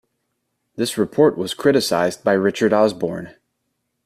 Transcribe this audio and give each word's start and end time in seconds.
This 0.77 0.97
report 0.97 1.37
was 1.37 1.53
criticized 1.53 2.23
by 2.23 2.33
Richard 2.33 2.73
Osborne. 2.73 3.35